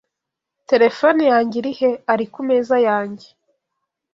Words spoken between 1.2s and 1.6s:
yanjye